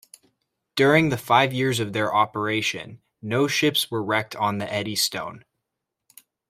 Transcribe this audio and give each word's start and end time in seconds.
During 0.75 1.09
the 1.09 1.15
five 1.17 1.53
years 1.53 1.79
of 1.79 1.93
their 1.93 2.11
operation, 2.11 3.03
no 3.21 3.47
ships 3.47 3.91
were 3.91 4.01
wrecked 4.03 4.35
on 4.35 4.57
the 4.57 4.65
Eddystone. 4.73 5.45